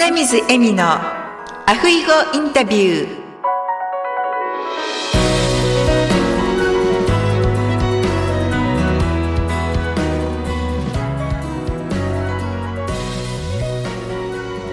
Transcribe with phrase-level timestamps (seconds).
[0.00, 3.18] 花水恵美のアフイゴインタビュー。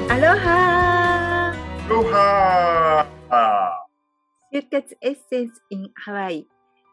[0.09, 1.55] アロハ
[1.89, 3.07] ロハ
[4.53, 6.45] 就活エッセンス in ハワイ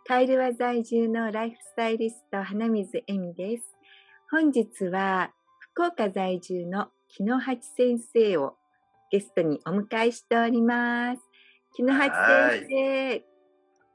[0.07, 3.77] カイルワ在住のライフスタイリスト花水恵美です。
[4.31, 5.33] 本日は
[5.75, 8.55] 福岡在住の木野八先生を
[9.11, 11.21] ゲストにお迎えしております。
[11.77, 13.25] 木野八先生。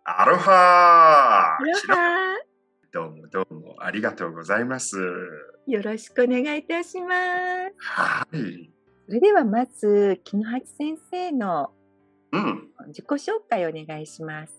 [0.03, 2.35] アロハアロハ
[2.93, 4.97] どうもどうもありがとうございます。
[5.65, 7.73] よろしくお願いいたします。
[7.79, 8.71] はい。
[9.07, 11.71] それではまず、木野八先生の
[12.31, 12.67] うん。
[12.89, 14.53] 自己紹介をお願いします。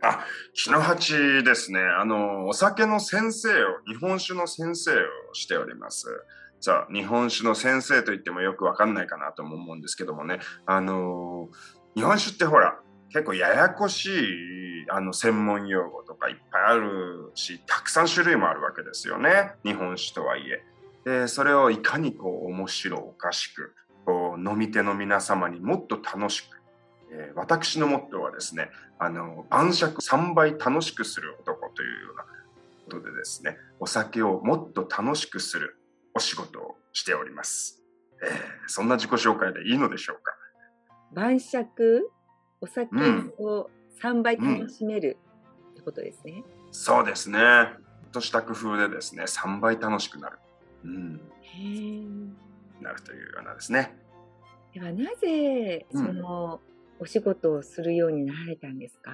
[0.00, 0.24] あ、
[0.54, 1.80] 木の八ですね。
[1.80, 6.06] あの、お酒の先生を、日本酒の先生をしております。
[6.60, 10.40] さあ、日本酒の先生と言ってもよくわかんないかなと思うんですけどもね。
[10.66, 11.48] あの、
[11.94, 19.52] 日本酒ってほら、結構ややこしいあの専門用語とかいっぱいあるし、たくさん種類もあるわけですよね。
[19.64, 20.62] 日本酒とはいえ。
[21.04, 26.60] で、それをいかにこう面白おかしく、こう飲み手の皆様にもっと楽しく、
[27.10, 32.28] えー私のモットーはですね、あの、晩酌3倍楽しくする男というようなこ
[32.90, 35.79] とでですね、お酒をもっと楽しくする
[36.14, 37.82] お仕事をしております。
[38.22, 38.30] えー
[38.66, 40.32] そんな自己紹介でいいのでしょうか？
[41.12, 42.10] 晩酌、
[42.60, 43.68] お酒うんを
[44.02, 45.18] 3倍楽しめる
[45.72, 46.44] ってことですね。
[46.70, 47.40] そうですね。
[48.12, 50.38] とした工夫でですね、3倍楽しくなる。
[50.84, 52.32] うん、へー
[52.80, 53.96] なるというようなですね。
[54.72, 56.60] ではなぜうんその
[57.00, 59.12] お仕事をするようになられたんですか、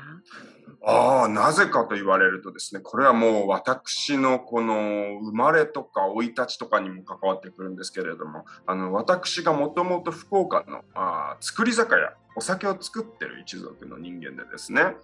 [0.84, 14.96] ああ、なぜかと言われるとですね、これはもう私のこの生まれとか生い立ちとかにも関わってくるんですけれども、あの私がもともと福岡のあー作り酒屋、お酒を作ってる一族の人間でですね、はい。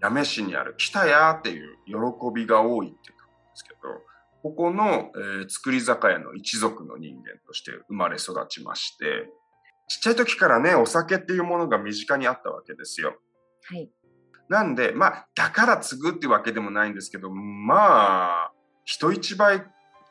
[0.00, 1.94] 八女市にある北屋っていう喜
[2.34, 3.78] びが多いっていうところですけど、
[4.42, 9.30] ここの、えー作り酒屋の一族の人間として生まれ育ちまして、
[9.88, 13.16] ちっちゃい時からね、お酒っていうものが身近にあったわけですよ。
[13.68, 13.90] はい
[14.48, 18.52] なんで、まあ、だから継ぐってわけでもないんですけど、まあ、
[18.84, 19.64] 人一倍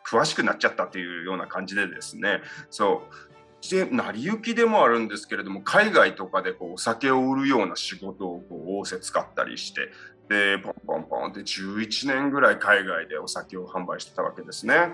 [0.05, 3.69] 詳しくなっちゃったっていうような感じでですね、そう。
[3.69, 9.89] で、成り行きでもあるんですけれども、海外とかでこうお酒を売るような仕事をこう仰せ使ったりして、
[10.29, 14.93] で、ポンポンポンって11年ぐらい海外でお酒を販売してたわけですね。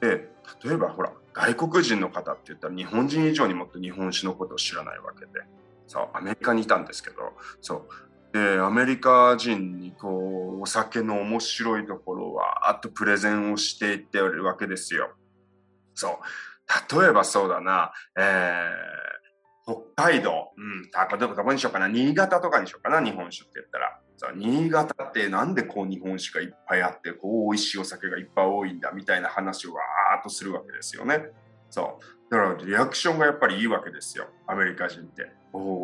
[0.00, 0.28] で、
[0.64, 5.32] 例えばほら、外国人の方って言ったら日本人以上にもっと日本酒のことを知らないわけで、
[5.86, 7.16] そう、アメリカにいたんですけど、
[7.60, 7.86] そ
[8.32, 15.10] う、でアメリカ人にこうお酒の面白いところはあとプレゼンをしていってるわけですよ。
[15.94, 17.00] そう。
[17.00, 19.02] 例えばそうだな、えー
[19.64, 21.86] 北海道、うん、たどこどこにしようかな。
[21.86, 23.00] 新潟とかにしようかな。
[23.00, 23.98] 日本酒って言ったら。
[24.34, 31.26] 新潟ってなんでこう日本酒がいっぱいあってこう美味しいお酒がいっぱい多いんだみたいな話をわーっとするわけですよね。
[31.70, 31.98] そ
[32.30, 35.30] うだからリアクションがやっぱりいいわけですよアメリカ人って。
[35.52, 35.78] おーおーおー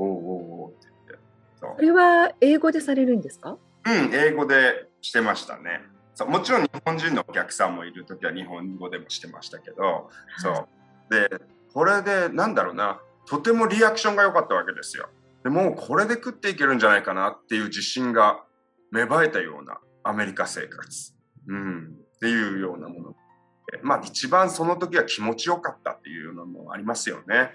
[0.65, 1.25] おーって言って。
[1.61, 3.59] そうこれは英語でされるんですか？
[3.87, 5.83] うん、英語でしてましたね。
[6.15, 10.69] そうもちろん日本人のお客さんもいるときは日本語でもしてましたけど、そ
[11.11, 11.15] う。
[11.15, 11.31] で、
[11.73, 15.09] これで、なんだろうな、とてもリアクションが良かったわけですよ。
[15.45, 18.43] でもうこれで食っていけるんじゃないかなっていう自信が
[18.91, 21.15] 芽生えたようなアメリカ生活。
[21.47, 21.95] うん。
[22.17, 23.17] っていうようなもの。
[23.71, 27.51] でまあ一番その時は気持ちよかったっていうのもありますよね。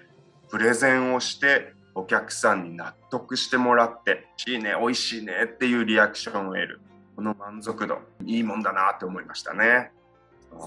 [0.49, 6.81] プレゼンをしてお客さんに納得してもらって、いいね、美味しいねっていうリアクションを得る。
[7.15, 9.91] この満足度、いいもんだなって思いましたね。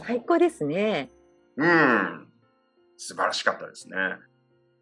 [0.06, 1.10] 最高ですね。
[1.56, 2.28] うん。
[2.96, 3.96] 素晴らしかったですね。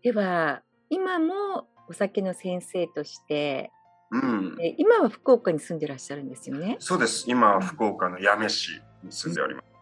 [0.02, 3.70] では今もお酒の先生として、
[4.10, 4.56] うん。
[4.60, 6.76] え今は福岡に住んでらっしゃるんですよね。
[6.78, 7.24] そうです。
[7.26, 9.73] 今、福岡の八女市に住んでおります。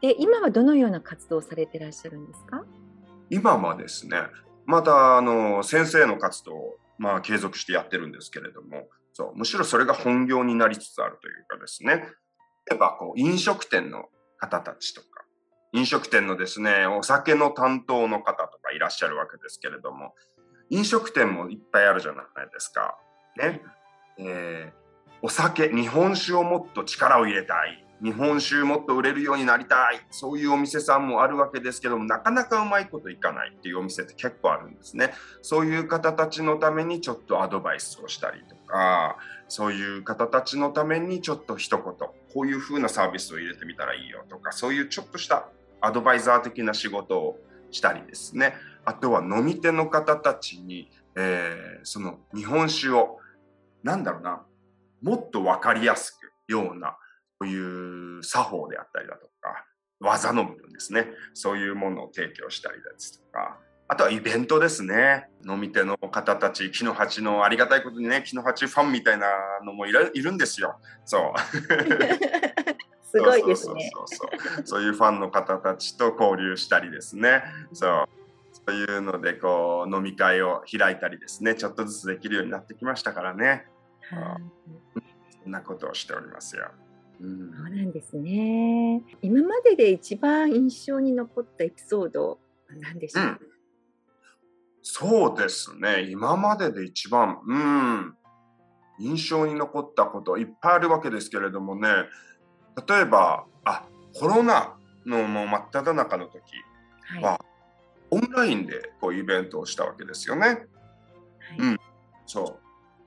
[0.00, 2.64] で今はどのような活動をされてらっしゃるんですか？
[3.28, 4.16] 今はですね、
[4.66, 12.08] また、あの、先生の活動を、まあ、継続してやってるんですけれども、そう、むしろそれが本業になりつつあるというかですね、
[12.68, 14.06] 例えば、こう、飲食店の
[14.38, 15.24] 方たちとか、
[15.72, 20.14] 飲食店のですね、お酒の担当の方とかいらっしゃるわけですけれども、
[20.70, 22.96] 飲食店もいっぱいあるじゃないですか。
[23.36, 23.62] ね。
[24.18, 24.80] えー
[25.22, 27.86] お酒、日本酒をもっと力を入れたい。
[28.02, 30.00] 日本酒もっと売れるようになりたい。
[30.10, 35.12] そういうお店さんもあるわけですけども、なかなかうまいこといかないっていうお店って結構あるんですね。
[35.42, 39.16] そういう方たちのためにちょっとアドバイスをしたりとか、
[39.48, 45.48] そういう方たちのためにちょっと一言、こういう風なサービスを入れてみたらいいよとか、そういうちょっとした
[45.80, 47.38] アドバイザー的な仕事を
[47.70, 48.54] したりですね。
[48.84, 53.18] あとは飲み手の方たちに、えー、その日本酒を、
[53.82, 54.42] なんだろうな、
[55.02, 56.96] もっとわかりやすくような、
[57.40, 59.64] こういう作法であったりだとか、
[59.98, 61.06] 技の部分ですね。
[61.32, 63.58] そういうものを提供したりですとか、
[63.88, 65.28] あとはイベントですね。
[65.48, 69.26] 飲み手の方たち、木の鉢のありがたいことにね、木の鉢ファンみたいな
[69.64, 70.78] のもいるんですよ。
[71.06, 71.40] そう。
[73.10, 77.42] すごいですねそうそうそうそういうファンの方たちと交流したりですね。
[77.72, 78.08] そう。
[78.52, 83.66] そういうので、こう、飲み会を開いたりですね、ちょっとずつできるようになってきましたからね。
[85.42, 86.70] そんなことをしておりますよ。
[87.20, 89.02] うん、そうなんですね。
[89.20, 92.36] 今までで一番印象に残ったエピソードは
[92.80, 93.38] 何でしょう、うん、
[94.82, 96.08] そうですね。
[96.10, 98.16] 今までで一番、うん、
[98.98, 101.88] 印象に残ったこといっぱいあるわけですけれどもね、
[102.88, 103.84] 例えば、あ、
[104.14, 106.42] コロナのもう真っ只中の時
[107.22, 107.38] は、はい、
[108.10, 110.46] オンラインでこうイベントをしたわけですよね。
[110.46, 110.68] はい、
[111.58, 111.76] うん。
[112.26, 112.58] そ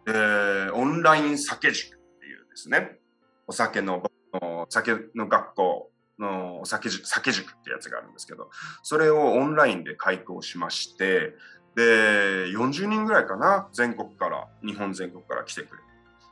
[0.06, 0.12] う。
[0.12, 3.00] えー、オンライン酒塾っていうですね、
[3.48, 4.04] お酒の、
[4.70, 8.50] 酒の学校のお酒塾、酒塾ってやつがあるんですけど、
[8.82, 11.36] それをオンラインで開講しまして、
[11.76, 15.82] で、40人ぐらいかな、全国から、日本全国から来てくれ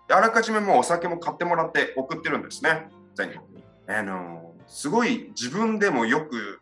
[0.08, 0.14] て。
[0.14, 3.64] あらかじめもうお酒も買ってもらって送ってるんですね、全国に。
[3.88, 6.60] あの、すごい自分でもよく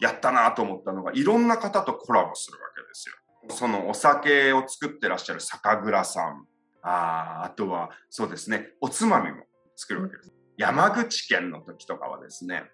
[0.00, 3.14] やったなと思ったのが、いろんな方とコラボするわけですよ。
[3.48, 6.46] そのお酒を作ってらっしゃる酒蔵さん、
[6.82, 9.44] ああとはそうですね、おつまみも
[9.80, 10.32] 作るわけです。
[10.58, 12.64] 山口県の時とかはですね、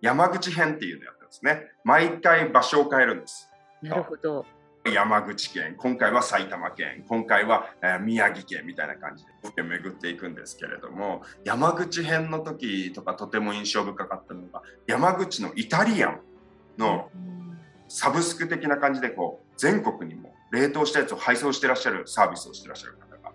[0.00, 1.70] 山口編っていうのやったんですね。
[1.84, 3.48] 毎回場所を変えるんです。
[3.82, 4.44] なるほど。
[4.84, 9.24] 山口県、今回は埼玉県、今回は、え宮城県みたいな感じ
[9.54, 16.20] で巡っていくんですけれども、山口編の時とかとても印象深かったのが、山口のイタリアン
[16.78, 17.10] の
[17.88, 23.32] サブスク的な感じでこう全国にも冷凍したやつを配送してらっしゃるサービスをしてらっしゃる方が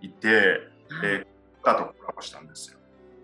[0.00, 0.60] いて、
[1.02, 1.26] で、
[1.66, 2.78] 方とコラボしたんですよ。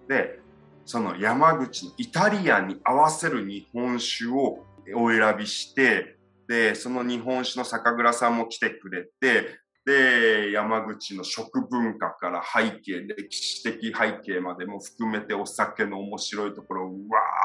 [0.08, 0.40] で、
[0.84, 4.64] その山口のイタリアンに合わせる日本酒を
[4.96, 6.16] お選びして、
[6.48, 16.92] で、その日本酒の酒蔵さんも来てくれて、で、山口の食文化から背景、歴史的背景までも含めてお酒の面白いところをわ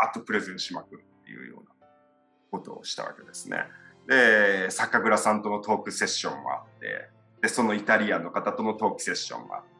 [0.06, 1.88] ーっとプレゼンしまくるっていうような
[2.52, 3.64] ことをしたわけですね。
[4.08, 7.10] で、酒蔵さんとのトークセッションもあって、
[7.42, 9.77] で、そのイタリアンの方とのトークセッションもあって、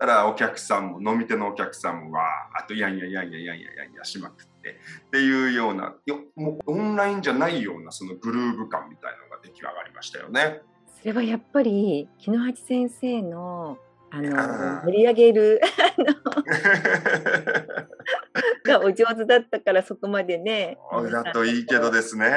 [0.00, 5.94] たらお客さんも飲み手のお客さんもわーっとやんややんややんややんやしまくってっていうような
[6.36, 10.62] もうオンラインじゃないようなそのグルーヴ感みたいのが出来上がりましたよね。
[11.00, 13.78] それはやっぱり木之八先生の
[14.10, 15.60] あの盛り上げる
[18.66, 20.78] がお上手だったからそこまでね。
[21.12, 22.32] だといいけどですね。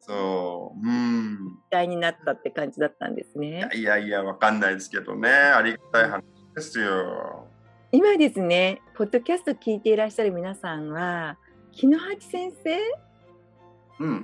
[0.00, 0.86] そう。
[0.86, 1.58] うん。
[1.70, 3.68] 期待になったって感じだったんですね。
[3.74, 5.30] いやいや、わかんないですけどね。
[5.30, 6.22] ありがたい話
[6.54, 7.46] ですよ。
[7.92, 11.38] 今ですね、ポッドキャスト聞いていらっしゃる皆さんは、
[11.72, 12.78] 木之八先生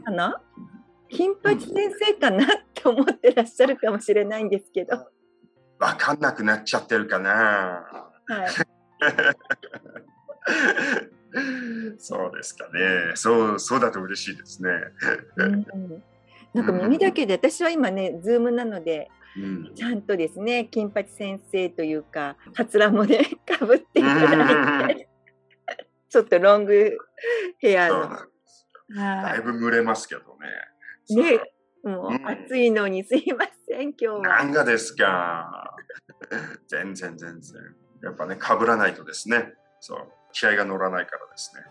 [0.05, 0.67] かな、うん、
[1.09, 5.09] 金八先生かなって思ってらっしゃるかもしれないんですけど。
[5.79, 7.85] わかんなくなっちゃってるかな。
[8.27, 8.49] はい。
[11.99, 13.13] そうですかね。
[13.15, 14.71] そう、そうだと嬉しいですね。
[15.37, 15.67] うん、
[16.55, 19.11] なんか耳だけで、私は今ね、ズームなので、
[19.75, 25.09] ちゃんとですね金八先生というかかつらもねかぶっていただいて
[26.09, 26.97] ちょっとロング
[27.59, 28.11] ヘアの。
[28.95, 30.21] だいぶ蒸れますけど
[31.17, 31.23] ね。
[31.23, 31.41] ね
[31.83, 34.21] もう暑いのにすいません、今日は。
[34.23, 35.75] なんがですか。
[36.69, 37.63] 全然全然。
[38.03, 39.55] やっぱね、かぶらないとですね。
[39.81, 40.09] そう。
[40.33, 41.63] 気合が乗らないからですね。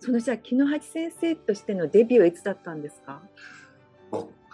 [0.00, 3.22] そのじゃあ、木之八先生としてのデビューはいつだったんですか？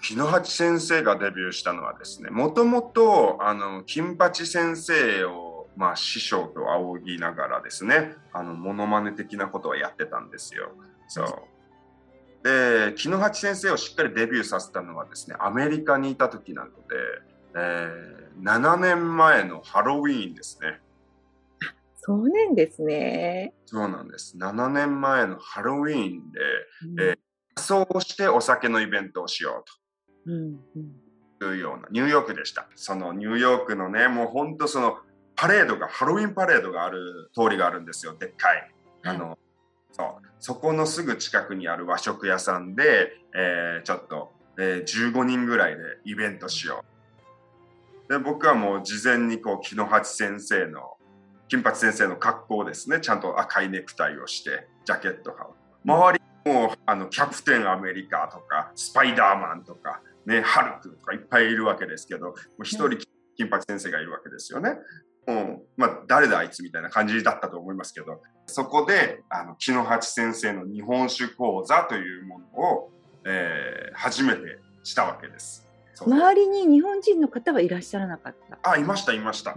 [0.04, 10.73] 木之八先生がデビューしたのはですねもともとあの金八先生を、まあ、師匠と仰ぎながらですねあのモノマネ的なことはやってたんですよ。
[11.08, 11.26] そう
[12.42, 16.75] で木之八先生をしっかりデビューさせたのはですねアメリカにいた時なので、
[17.56, 20.80] えー、7年前のハロウィーンですね。
[21.96, 23.54] そうなんですね。
[23.64, 24.37] そうなんです。
[24.37, 26.40] 7年前のハロウィーンで、
[26.92, 27.18] うん、えー、
[27.54, 29.83] 仮装してお酒のイベントをしようと。
[30.26, 32.66] うんうん、いうようなニューヨークでした。
[32.75, 34.99] そのニューヨークのね、もう本当その
[35.37, 38.71] パレードが、ハロウィンパレードがある通りがあるんですよ、でっかい。
[39.04, 39.38] あの、
[39.93, 46.85] そうそこのすぐ近くにある和食屋さんで、えー、ちょっと、えー、15人ぐらいでイベントしよ
[48.09, 48.12] う。
[48.12, 50.97] で、僕はもう事前にこう、木の八先生の、
[51.49, 55.54] 金八先生の格好ですね、ちゃんと赤いネクタイをして、ジャケットを
[55.85, 62.99] 周りもうあのキャプテンアメリカとかスパイダーマンとか、ね、ハルクとかいっぱいいるわけですけど一人
[63.37, 64.78] 金八先生がいるわけですよね。
[65.26, 65.62] うん。
[65.76, 72.90] まあ、誰だあいつみたいな感じだったと思いますけどそこであの木の八先生の日本酒講座というものを、
[73.25, 75.66] えー、初めてしたわけです。
[75.99, 78.59] 周りに日本人の方はいらっしゃらなかった？
[78.69, 79.52] あいましたいました。
[79.52, 79.54] い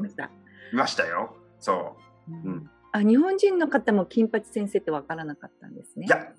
[0.74, 1.06] ました。
[1.06, 1.36] よ。
[1.60, 1.98] そ
[2.30, 6.06] う、うん、あ日本人の方も金八先生って分からなかったんですね。
[6.06, 6.32] いや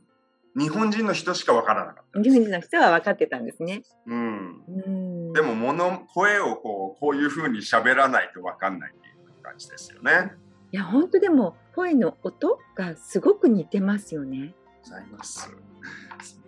[0.57, 3.83] 日本人の人しか分からなかった日本人の人は分かってたんですね。
[4.07, 4.63] うん。
[4.67, 10.33] うんでも物声をこうこういうふうに喋らないと分かんないっていう感じですよね。
[10.73, 14.55] いや本当でも声の音がすごく似てますよね。
[14.85, 15.55] ございます。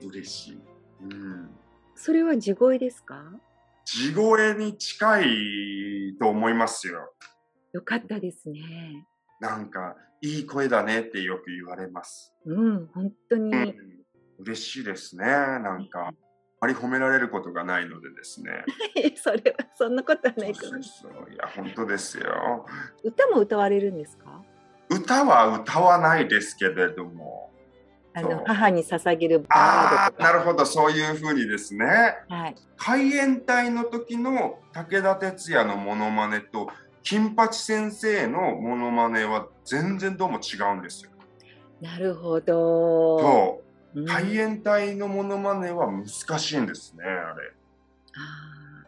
[0.02, 0.60] 嬉しい。
[1.02, 1.50] うん。
[1.94, 3.22] それは地声ですか？
[3.84, 5.26] 地声に近い
[6.18, 7.12] と思いますよ。
[7.72, 9.06] よかったですね。
[9.40, 12.34] なんかいい声だねってよく言われます。
[12.44, 13.52] うん、本当に。
[13.52, 14.00] うん
[14.40, 15.26] 嬉しいですね。
[15.26, 16.12] なんか、あ
[16.60, 18.64] まり褒められることがないのでですね。
[19.16, 22.66] それはそんなことはないと思いいや、本当ですよ。
[23.02, 24.42] 歌も歌われるんですか？
[24.88, 27.48] 歌は歌わないですけれども。
[28.12, 31.86] あの母に捧げるああなるほどそういうふうにですね、
[32.28, 36.68] はい、海援隊の時の武田鉄矢のものまねと
[37.02, 41.10] 金八先生のものまねは全然どうも違うんですよ。
[41.80, 43.18] なるほど。
[43.18, 43.70] そう
[44.04, 46.06] 海援隊のものまねは難
[46.38, 47.52] しいんですね、あれ。
[48.14, 48.86] あ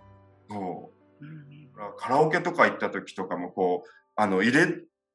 [0.49, 0.91] そ
[1.21, 4.67] う、うん、カラオケとか行った時とかもこうあの入れ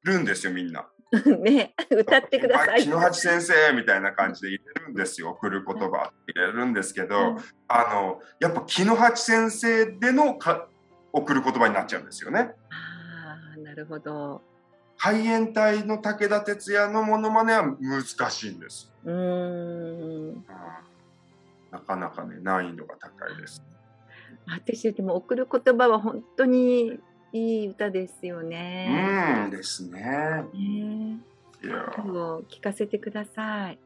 [0.03, 0.89] るんですよみんな。
[1.39, 2.83] ね、歌ってください。
[2.83, 7.37] 木八先生みたいな感じで入れるんですよ、送る言葉入れるんですけど、うん、
[7.69, 10.67] あのやっぱ木八先生でのか
[11.17, 12.39] 送る言葉になっちゃうんですよね。
[12.39, 14.41] ああ、なるほど。
[14.97, 18.91] 海援隊の武田鉄矢のものまねは難しいんです。
[19.05, 20.45] うん
[21.71, 23.63] なかなかね難易度が高いです。
[24.47, 26.99] 私でも送る言葉は本当に
[27.33, 29.43] いい歌ですよね。
[29.45, 30.01] うんですね。
[30.53, 31.19] ね
[31.63, 31.85] いや
[32.49, 33.79] 聞かせてください。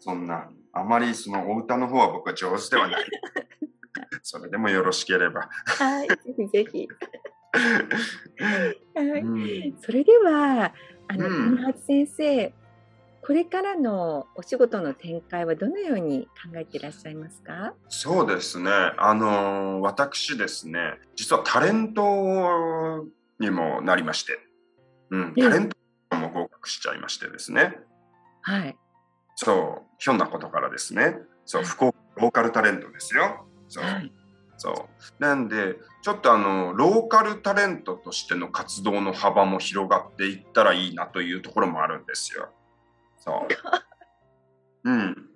[0.00, 3.06] そんなあまりそのお歌の方は僕は上手ではない。
[4.22, 5.48] それでもよろしければ。
[5.64, 6.88] はい、ぜひぜひ。
[8.94, 10.74] はい、それでは
[11.08, 12.52] あの、うん、先生
[13.22, 17.74] これからのお仕事の展開はどのように考えていらっしゃいますか？
[17.88, 18.70] そうですね。
[18.70, 23.06] あの私ですね実はタレント
[23.40, 24.38] にもなりまして、
[25.10, 27.78] うん、タレントも合格しちゃいましてですね。
[28.42, 28.76] はい。
[29.34, 31.16] そうひょんなことからですね。
[31.46, 34.12] そう、福岡ローカルタレントですよそう、はい。
[34.58, 35.22] そう。
[35.22, 42.48] なんでちょっとあのローカルタレントとしての活動の幅も広がっていったらいいなというところもあるんですよ。
[43.18, 43.46] そ
[44.84, 44.88] う。
[44.88, 45.30] うん。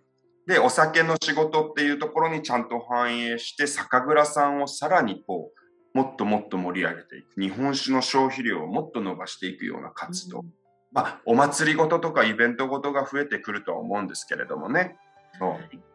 [0.47, 5.53] でお酒の仕事っていうところにちゃんと反映して酒蔵さんをさらにこ
[5.95, 7.41] うもっともっと盛り上げていく。
[7.41, 10.55] 日本酒の消費量をもっと伸ばしていくような活動、うん、
[10.93, 14.97] まあお祭りごととかイベントごとが増えてくるとは思うんですけれどもね。
[15.39, 15.90] そう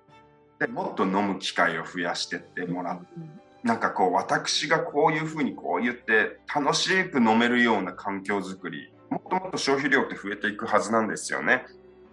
[0.60, 3.08] でもっと飲む機会を増やしてってもらう。
[3.64, 11.66] なんかこう私がこういうふうにこう言って楽しく飲めるような環境づくりもっともっと消費量って増えていくはずなんですよね。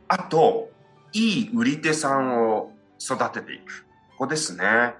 [0.08, 0.70] あと
[1.12, 4.94] いい売り手さんを育てていくここですね。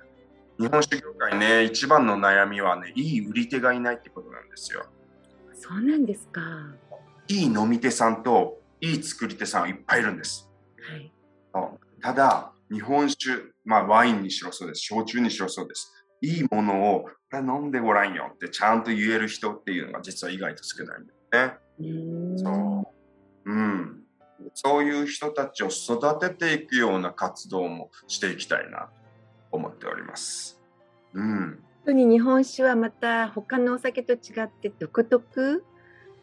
[0.58, 4.84] 日本酒業界ね一番の悩みはねいい売り手がいないってことなんですよ。
[5.54, 6.40] そうなんですか。
[7.28, 10.50] いい飲み手さんといい作り手さんはいっぱいいるんです。
[11.52, 14.82] はい、ただ日本酒、まあワインにしろそうです。
[14.82, 15.92] 焼酎にしろそうです。
[16.22, 22.38] いいものを、これ飲んでごらんよってちゃんと言える人っていうのが実は意外と少ないんだよね。
[22.38, 22.92] そ
[23.46, 23.52] う。
[23.52, 24.02] うん。
[24.54, 28.88] そういう人たちを育てていくような活動もしていきたいなと
[29.52, 30.60] 思っております。
[31.14, 31.62] うん。
[31.84, 35.64] 本当に日本酒はまた他のお酒と違って独特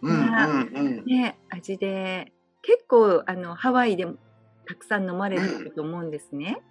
[0.01, 4.15] な、うんうんうん、ね、味で結構あのハワイでも
[4.69, 6.61] たくさん飲まれてると思うんですね。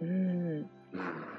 [0.00, 0.62] うん、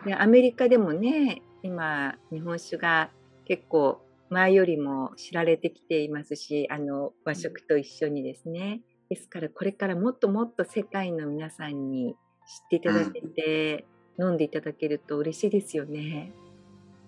[0.05, 3.11] でアメリカでもね今日本酒が
[3.45, 13.85] 結構前よりも知られてきていますしあの和食と一緒にですねですからこれからもっともっと世界の皆さんに知っていただけて、
[14.17, 16.33] うん、飲んでいただけると嬉しいですよね。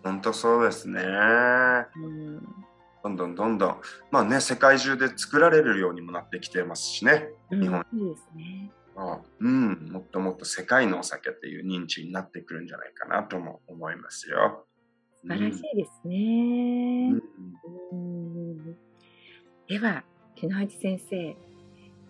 [0.02, 1.02] 本当そうですね。
[1.02, 2.48] うん、
[3.04, 3.78] どんどんどんどん、
[4.12, 7.86] まあね、世界中で作られるようにもなってきてますしね、日本。
[7.94, 8.72] いいですね。
[9.40, 14.66] うん、もっともっと世界のお酒っていう認知になってくるんじゃないかなとも思いますよ。
[15.22, 17.14] 素晴らしいですね。
[17.94, 18.76] うん、
[19.68, 20.04] では、
[20.36, 21.38] 木之八先生、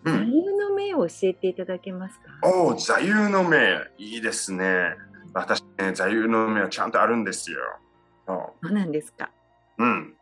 [0.03, 2.23] 座右の銘を教えていただけますか？
[2.43, 3.57] おお、座右の銘。
[3.99, 4.95] いいですね。
[5.33, 7.59] 私ね、座右の銘はちゃんとあるんですよ。
[8.25, 8.71] そう。
[8.71, 9.29] なんですか
[9.77, 10.15] うん。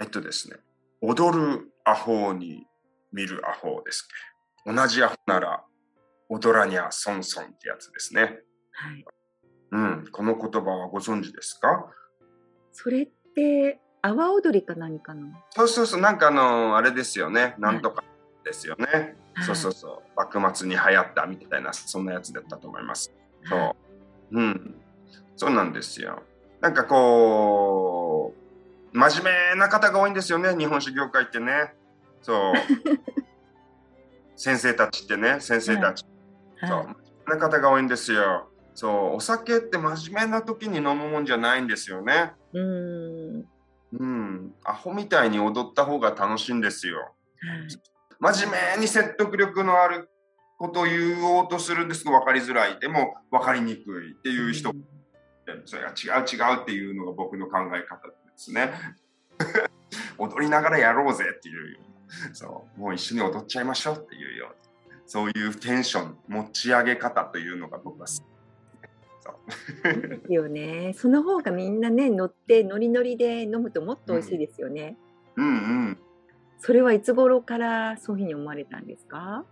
[0.00, 0.56] えっとですね。
[1.00, 2.66] 踊るアホに
[3.12, 4.08] 見るアホです
[4.64, 4.72] け。
[4.72, 5.64] 同じアホなら
[6.28, 8.40] 踊らにゃソンソンってやつですね。
[8.72, 9.04] はい。
[9.72, 10.08] うん。
[10.10, 11.90] この言葉はご存知ですか？
[12.72, 15.44] それって阿波踊りか何かな？
[15.50, 16.00] そうそうそう。
[16.00, 17.54] なんかあの、あれですよね。
[17.58, 18.02] なんとか
[18.44, 19.16] ですよね。
[19.34, 20.16] はい、そうそうそう。
[20.16, 23.12] 幕末に流行ったみたいな、そんなやつだったと思います。
[23.44, 23.76] そ
[24.32, 24.38] う。
[24.38, 24.74] うん。
[25.36, 26.22] そうなんですよ。
[26.60, 27.93] なんかこう、
[28.94, 31.74] 真面目な方が多いんですよね、日本酒業界ってね。
[32.22, 32.54] そう。
[34.38, 36.06] 先生たちってね、先生たち。
[36.60, 36.78] はい、そう。
[36.78, 36.96] 真面
[37.26, 38.48] 目な方が多いんですよ。
[38.72, 42.34] そう、お酒って真面目な時に飲むもんじゃないんですよね。
[42.52, 43.48] うん。
[43.98, 44.54] うん。
[44.64, 46.98] アホみたいに踊った方が楽しいんですよ。
[48.20, 50.08] はい、真面目に説得力のある
[50.56, 52.78] ことを言おうとするんですけど分かりづらい。
[52.78, 54.82] でも分かりにくいっていう人、うん、
[55.64, 58.72] それが違う違うっていうのが僕の考え方ですね。
[60.18, 61.78] 踊りながらやろうぜっていう
[62.32, 68.18] そうもう一緒に踊っちゃいましょうっていうようなそういうテンション持ち上げ方というのが僕は好き
[69.98, 70.92] ですよね。
[70.96, 74.96] その方がみんなね乗ってノリノリで飲むともっと美味しいですよね。
[75.36, 75.56] うん、うん、う
[75.90, 75.98] ん
[76.58, 79.44] それはいつ頃からそういうふうに思われたんですか？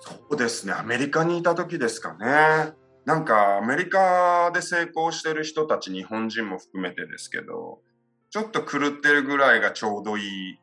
[0.00, 2.74] そうですねアメリカにいた時ですかね。
[3.04, 7.80] なんかアメリカで成功してる人たち日本人も含めてですけど
[8.30, 10.58] ちょっと狂ってるぐらいがちょうどいい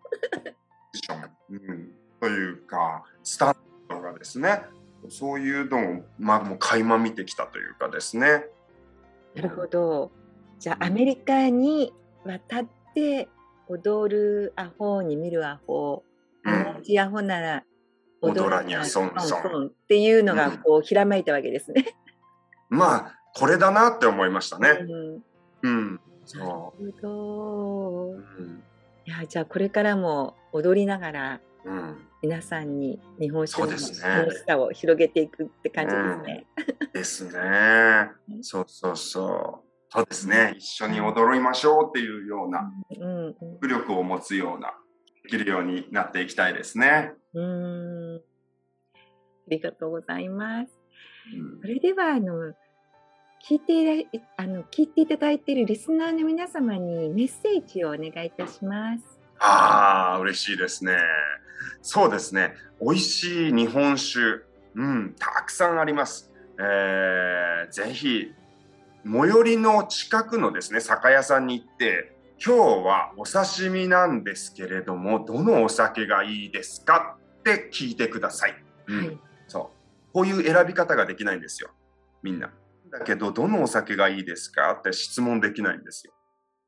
[1.50, 1.56] う。
[1.56, 3.56] ん、というかスタン
[3.90, 4.64] ドがですね。
[5.10, 8.46] そういうのを、まあ、もう垣間見てきたというかですね。
[9.36, 10.12] なるほど。
[10.60, 11.94] じゃあアメリカに
[12.26, 13.30] 渡って
[13.68, 16.04] 踊るアホに見るアホ、
[16.44, 17.64] うん、同じアホなら
[18.22, 21.86] 踊らにゃそんそんっていうのがこう、ひらめいたわけですね。
[22.70, 24.70] まあこれだなって思いましたね。
[24.70, 25.24] うん、
[25.62, 26.42] うん、そう。
[26.44, 28.12] なるほど。
[28.12, 28.64] うん、
[29.06, 36.46] いやじゃあこれからも踊りながら、うん、皆さんに日本酒の楽しさを広げていくって感じですね。
[36.94, 38.12] ですね。
[38.44, 39.68] そうそうそう。
[39.90, 40.56] そうですね。
[40.58, 42.72] 一緒に踊りましょうっていうような、
[43.62, 44.74] 浮力を持つような、
[45.24, 47.14] できるようになっていきたいですね。
[47.34, 48.16] うん。
[48.18, 48.20] あ
[49.48, 50.78] りがとうございます。
[51.34, 52.54] うん、それでは、あの、
[53.50, 59.04] 聞いてあの聞いていただいているリスナーの皆様にメッセージをお願いいたします。
[59.40, 60.98] ああ、嬉しいですね。
[61.82, 62.56] そうですね。
[62.82, 64.20] 美味しい日本酒、
[64.76, 66.30] うん、たくさんあります。
[66.60, 68.34] えー、ぜひ、
[69.06, 78.52] 最寄りの近くのですね、酒屋さんに行って、今日はお刺身なんですけれども、どのお酒がいいですかって聞いてください。
[78.88, 79.72] はい、そ
[80.10, 80.14] う。
[80.14, 81.70] こういう選び方ができないんですよ。
[82.22, 82.52] みんな。
[82.92, 86.14] だけど、どのお酒がいいですかって質問できないんですよ。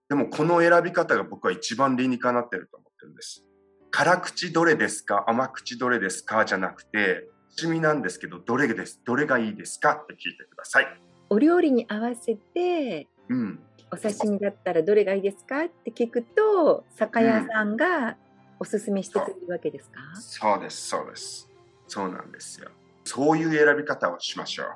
[0.10, 3.43] でも、この選び方が僕は一番理にかなってると思ってるんです。
[3.91, 5.25] 辛口どれですか？
[5.27, 6.45] 甘口どれですか？
[6.45, 7.27] じゃなくて、
[7.60, 11.01] 趣味なんですけど、どれです、どれがいいですかって聞いてください。
[11.29, 13.60] お料理に合わせて、うん、
[13.91, 18.17] お刺身だったらどれがいいですかって聞くと、酒屋さんが
[18.60, 21.49] おすすめしてくれるわけですか、うん、そうです、そうです。
[21.88, 22.69] そうなんですよ。
[23.03, 24.67] そういう選び方をしましょう。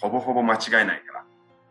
[0.00, 1.24] ほぼほぼ間違いないから。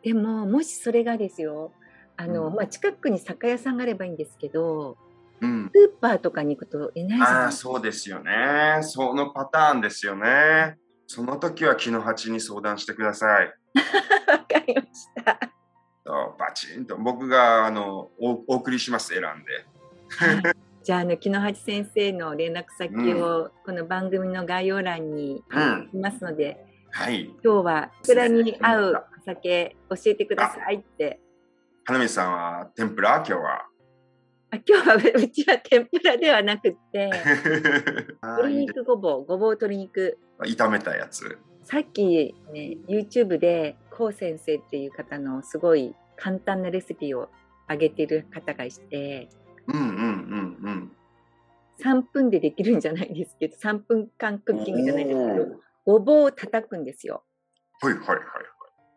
[0.03, 1.71] でも、もしそれがですよ、
[2.15, 4.97] あの、うん、まあ、近くに酒屋さんがあればいいんですけど、
[5.39, 7.69] うん、スーパーとかに行くといないじゃないですか。
[7.69, 8.79] あそうですよね。
[8.81, 10.77] そのパターンですよね。
[11.05, 13.53] その時は木の鉢に相談してください。
[14.27, 15.39] わかりました。
[16.39, 19.65] バチンと僕があのおお送りします選んで。
[20.09, 31.19] はい、じゃああの木の八先生の連絡先を、この番組の概要欄に貼りますので、うん、はい、今日はこちらに合うお酒教えてくださいって。
[31.85, 33.17] 花見さんは天ぷら？
[33.17, 33.67] 今日は。
[34.49, 37.11] あ今日は うちは天ぷらではなくて。
[38.23, 40.17] 鶏肉ごぼうごぼう鶏肉。
[40.39, 41.37] 炒めたやつ。
[41.61, 42.03] さっき
[42.51, 47.29] ね YouTube でこう先生っていう方のすごい簡単なレシピを
[47.69, 49.29] 上げてる方がいて。
[49.67, 50.91] うんうんうんうん。
[51.79, 57.23] 3分でできるんじゃないですけど3分間クッキングじゃないですけどごぼうを叩くんですよ。
[57.81, 58.17] はいはいはい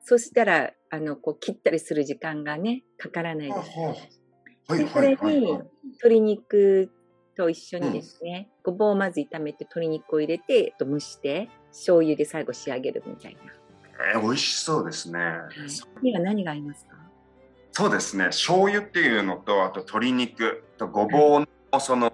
[0.03, 3.55] そしたらあのこう切ったりする時間がねかからないで
[4.69, 4.77] す。
[4.77, 6.91] でこれに鶏肉
[7.37, 13.41] と一緒にですね、うん、ごぼうをまず炒めて鶏肉を入れてと蒸して醤油で最後仕上げるみたいな。
[14.15, 15.21] えー、美味しそうですね。
[16.03, 16.97] には何が合いますか？
[17.71, 18.25] そうですね。
[18.25, 22.11] 醤油っていうのとあと鶏肉とごぼうのその、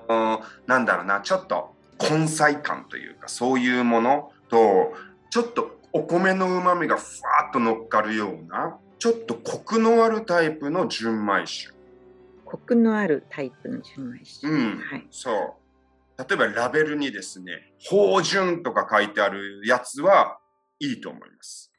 [0.67, 4.93] なんだろうなちょっと根菜感というかそういうものと
[5.31, 11.75] ちょっとお米のうまみがふわっと乗っかるようなちょっとコクのあるタイプの純米酒。
[12.45, 14.47] コクのあるタイプの純米酒。
[14.47, 15.07] うん、はい。
[15.11, 16.25] そう。
[16.29, 20.39] 例えばラベルにですね、芳醇とか書いてあるやつは
[20.79, 21.71] いいと思います。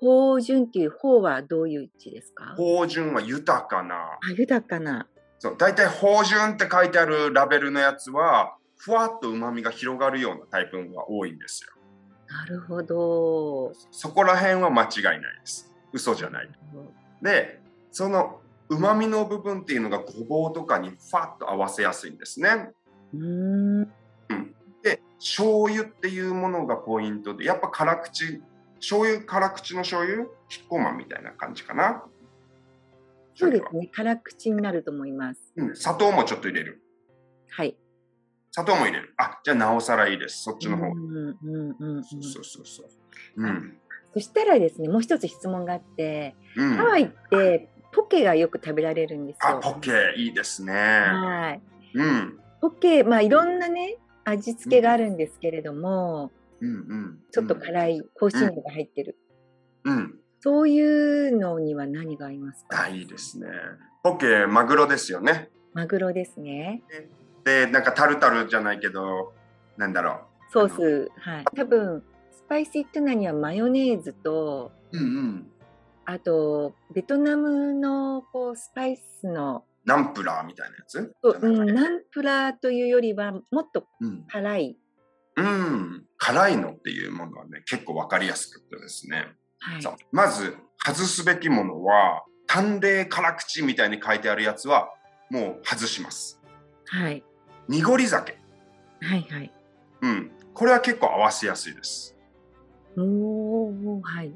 [0.00, 2.54] 芳醇っていう芳はどういう字ですか？
[2.56, 3.94] 芳醇は豊かな。
[3.96, 5.06] あ、豊かな。
[5.38, 11.70] そう、大体芳醇って書いてあるラベルのやつは、ふわっと旨味が広がるようなタイプが多いんですよ。
[12.28, 13.72] なるほど。
[13.90, 15.74] そこら辺は間違いないです。
[15.92, 16.50] 嘘じゃない。
[17.22, 17.60] で、
[17.90, 22.70] その旨味の部分っていうのがごぼうとかにファッと合わせやすいんですね。
[23.14, 23.20] うー
[23.82, 23.92] ん。
[24.82, 28.42] で、醤油っていうものがポイントで、やっぱ辛口、
[28.76, 30.26] 醤油、辛口の醤油？
[30.48, 32.04] キッコーマンみたいな感じかな。
[33.34, 33.90] そうですね。
[33.94, 35.52] 辛口になると思います。
[35.56, 36.82] うん、砂糖もちょっと入れる。
[37.50, 37.76] はい。
[38.50, 39.14] 砂糖も入れる。
[39.16, 40.42] あ、じゃあなおさらいいです。
[40.42, 40.86] そっちの方。
[40.86, 42.04] うんうんうんうん。
[42.04, 42.86] そうそうそうそう。
[43.36, 43.78] うん。
[44.14, 49.60] そしたらですね、もう一つ質問があって、うん、ハワイってポケがよく食べられるんですあ、よ。
[49.62, 50.72] ポケ、いいですね。
[50.72, 51.62] はい。
[51.94, 52.40] うん。
[52.60, 57.18] ポケ、まあいろんなね、味付けがあるんですけれども、うんうん。
[57.30, 59.16] ちょっと辛い香辛料が入ってる。
[59.84, 60.14] うん。
[60.40, 62.82] そういうのには何が合いますか？
[62.82, 63.46] あ、いいですね。
[64.02, 65.50] ポケ、マグロですよね。
[65.74, 66.82] マグロですね。
[67.48, 69.32] で、なんかタルタルじゃないけど、
[69.78, 70.20] なんだろ
[70.52, 71.44] ソース、はい。
[71.56, 74.98] 多分、スパイシートゥナにはマヨネーズと、う。
[74.98, 75.50] うんうん。
[76.04, 81.14] あと、ベトナムのこうスパイスの、ナンプラーみたいなやつ？
[81.22, 84.24] そううん、ナンプラーというよりは、もっとうん。
[84.30, 84.78] 辛い。
[85.36, 86.04] うん。
[86.18, 89.26] 辛いのっていうものはね、結構わかりやすくてですね。
[89.60, 89.82] はい。
[90.12, 94.90] まず、外すべきものは、淡麗辛口みたいに書いてあるやつは、
[95.30, 96.42] もう外します。
[96.86, 97.22] はい。
[97.68, 98.38] 濁り酒。
[99.00, 99.52] はいはい。
[100.02, 100.30] うん。
[100.54, 102.16] これは結構合わせやすいです。
[102.96, 104.32] おー、はい。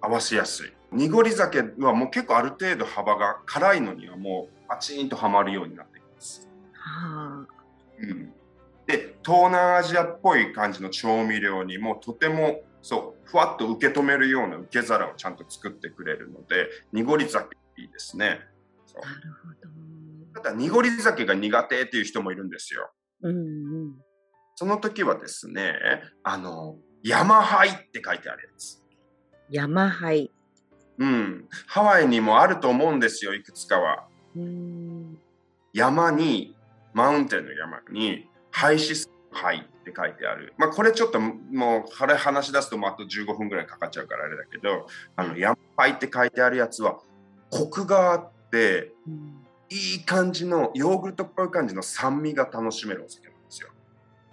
[0.00, 0.72] 合わせやすい。
[0.92, 6.48] 濁り酒はもう結構ある程度幅が辛いのにはもうパチンとはまるようになっています。
[6.72, 7.62] はあ。
[7.98, 8.32] うん、
[8.86, 18.26] で東南アジアっぽい感じの調味料にもとてもそうふわっと受け止めるような受け皿をちゃんと作ってくれるので濁り酒いいですね。
[18.26, 19.81] なるほど。
[20.34, 22.90] ただ濁り酒が苦手っていう人もいるんですよ。
[23.22, 23.40] うんう
[23.90, 23.94] ん。
[24.56, 25.74] その時はですね、
[26.22, 28.82] あの、山ハイって書いてあるやつ。
[29.50, 30.30] 山灰。
[30.98, 31.48] うん。
[31.66, 34.06] ハワイにもあると思うんですよ、いくつかは。
[35.72, 36.56] 山に、
[36.92, 40.54] マウンテンの山に、廃止灰って書いてある。
[40.58, 46.98] まあ、これちょっともう、これ話し出すとあと15分ぐらいかかっちゃうからあれだけど、あの、山灰って書いてあるやつは、
[47.50, 49.41] コクがあって、うん
[49.72, 53.70] いい感じの、ヨーグルトっぽい感じの酸味が楽しめるお酒なんですよ。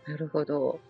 [0.06, 0.82] なるほど。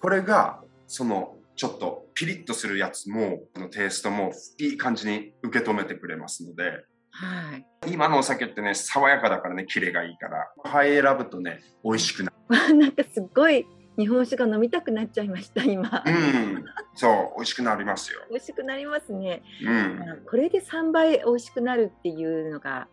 [0.00, 7.92] これが、その、ちょっとピリッとするやつも、このテイストもいい感じに受け止めてくれますので、はい。
[7.92, 12.74] 今のお酒ってね、爽やかだからね、キレがいいから、ハイ選ぶとね、美味しくなる。
[12.74, 13.64] なんかすごい
[13.96, 16.02] 日本酒が飲みたくなっちゃいました今。
[16.04, 16.64] うん、
[16.96, 18.22] そう、美味しくなりますよ。
[18.28, 19.42] 美味しくなりますね。
[19.62, 22.88] うん、これで3倍美味しくなるっていうのが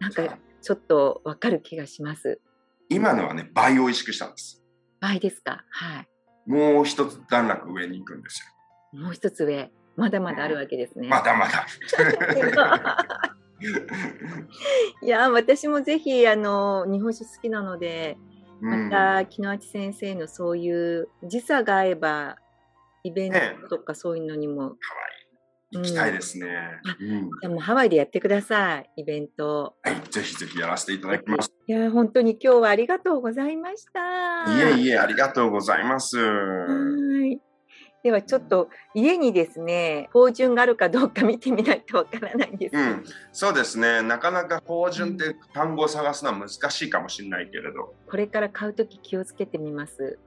[0.00, 2.40] なんかちょっとわかる気がします。
[2.88, 4.62] 今のはね、倍美味しくしたんです。
[5.00, 5.64] 倍ですか？
[5.70, 6.08] はい。
[6.50, 8.42] もう一つ段落上に行くんです
[8.94, 9.00] よ。
[9.00, 11.06] もう一つ上、まだまだあるわけですね。
[11.08, 11.66] まだまだ。
[15.02, 18.16] いや私もぜひあの日本酒好きなので、
[18.62, 22.36] うんまた木之内先生のそういう時差が合えば
[23.04, 23.32] イベン
[23.68, 24.76] トとかそういうのにも、
[25.72, 26.80] 行きたいですね。
[27.00, 29.76] うんでもハワイでやってくださいイベント。
[29.82, 31.52] はい、ぜひぜひやらせていただきます。
[31.66, 34.52] いや本当に今日はありがとうございました。
[34.52, 36.18] いえいえ、ありがとうございます。
[36.18, 37.40] はい。
[38.02, 42.76] ではちょっと家にですね、芳醇があるかどうか見てみないとわからないんです。
[42.76, 44.00] うん、そうですね。
[44.02, 47.94] なかなか芳醇って単語を探すのは難しいかもしれないけれど。
[48.08, 50.18] これから買うとき気をつけてみます。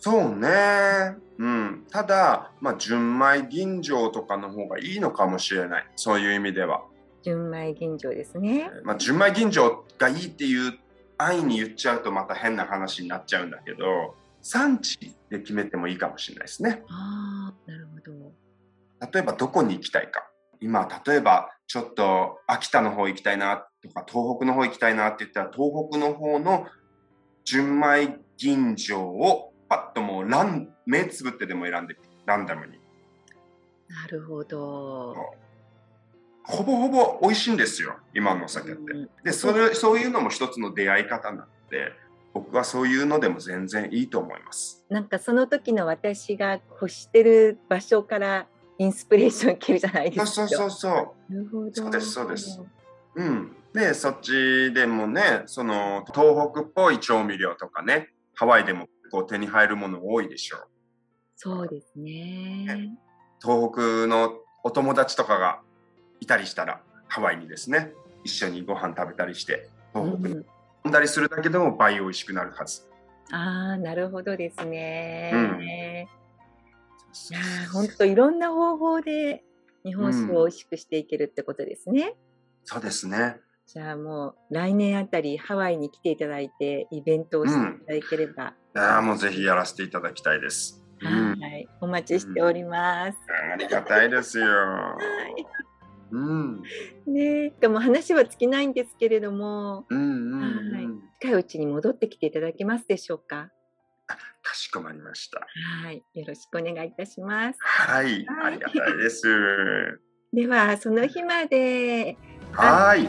[0.00, 1.16] そうね。
[1.38, 1.86] うん。
[1.90, 5.86] ただ、まあ、純米吟醸とかの方がいいのかもしれない。
[5.94, 6.82] そういう意味では。
[7.22, 8.70] 純米吟醸ですね。
[8.82, 10.78] まあ、純米吟醸がいいっていう
[11.18, 16.82] 安易に言っちゃうとまた変な話になっちゃうんだけど、産地で決めてもいいかもしれないですね。
[16.88, 18.32] ああ、なるほど。
[19.12, 20.30] 例えばどこに行きたいか。
[20.62, 26.66] 今、例えばちょっと秋田の方行きたいなとか東北の方行きたいなって言ったら東北の方の
[27.44, 32.72] 純米吟醸をパッともうラン目つぶってでも選んでランダムに。
[33.88, 35.14] なるほど。
[36.42, 38.92] ほぼほぼ美味しいんですよ、今のお酒って。
[38.92, 41.92] うんで、それ、そういうのも一つの出会い方なので、
[42.34, 44.84] 僕はそういうのでも全然いいと思います。
[44.88, 48.46] なんかその時の私が欲してる場所から
[48.78, 50.26] インスピレーション受けるじゃないですか。
[50.26, 51.70] そうそうそう。
[51.72, 52.60] そうですそうです
[53.14, 53.56] うん。
[53.72, 60.68] で、そっちでもね、その東北っぽい調味料とかね、ハワイでもこう手に入るもの多いでしょう。
[61.36, 62.96] そうですね。
[63.42, 65.60] 東北のお友達とかが
[66.20, 67.92] いたりしたら、ハワイにですね、
[68.24, 70.46] 一緒にご飯食べたりして、東北にうん
[70.84, 72.88] 飲んだりするだけでも倍美味しくなるはず。
[73.32, 75.30] ああ、なるほどですね。
[75.34, 79.44] うんいやー、本当いろんな方法で
[79.84, 82.14] 日本酒を美味しくしていけるってことですね。
[82.64, 83.40] そうですね。
[83.72, 90.82] じゃあもう来年あたりハワイに来ていただいてイベントをしていただければ、ああ、もうぜひやらせていただきたいです。
[91.00, 91.40] うん。
[91.40, 93.18] はい、お待ちしております。
[93.52, 94.44] ありがたいですよ。
[94.44, 94.96] は
[95.38, 95.46] い
[96.10, 96.62] うん。
[97.06, 100.36] ね、でも話は尽きないんですけれども、うんうん、う
[100.70, 100.86] んはい
[101.20, 103.50] 近いうちに戻ってきていただけますでしょうか？
[104.42, 105.46] かしこまりました。
[105.84, 107.58] はい、よろしくお願いいたします。
[107.60, 110.00] はい、はいありがたいです。
[110.32, 112.16] では、その日まで、
[112.52, 113.08] はい。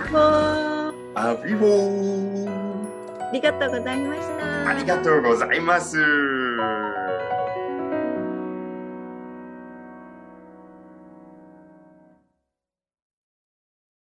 [3.19, 4.69] ありがとうございました。
[4.69, 6.40] ありがとうございます。